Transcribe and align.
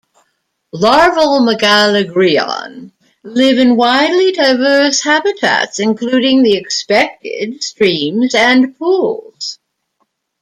Larval 0.73 1.41
"Megalagrion" 1.41 2.91
live 3.21 3.59
in 3.59 3.75
widely 3.75 4.31
diverse 4.31 4.99
habitats, 5.01 5.77
including 5.77 6.41
the 6.41 6.57
expected 6.57 7.61
streams 7.63 8.33
and 8.33 8.75
pools. 8.79 9.59